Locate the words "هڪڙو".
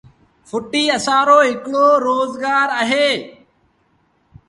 1.49-1.87